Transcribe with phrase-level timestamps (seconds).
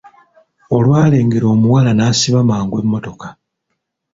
[0.75, 3.27] Olwalengera omuwala n'asiba mangu emmotoka.